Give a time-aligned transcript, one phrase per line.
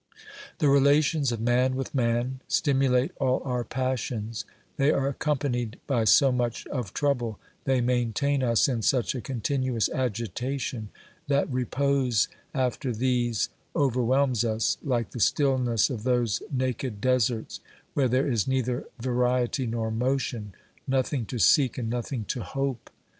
[0.57, 4.45] The relations of man with man stimulate all our passions;
[4.77, 9.89] they are accompanied by so much of trouble, they maintain us in such a continuous
[9.89, 10.89] agitation,
[11.27, 17.59] that repose after these overwhelms us, like the stillness of those naked deserts
[17.93, 20.55] where there is neither variety nor motion,
[20.87, 22.89] nothing to seek and nothing to hope.